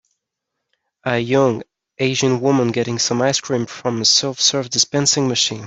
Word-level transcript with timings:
A 1.05 1.19
young 1.19 1.61
Asian 1.99 2.41
woman 2.41 2.71
getting 2.71 2.97
some 2.97 3.21
ice 3.21 3.39
cream 3.39 3.67
from 3.67 4.01
a 4.01 4.05
self 4.05 4.39
serve 4.41 4.67
dispensing 4.71 5.27
machine. 5.27 5.59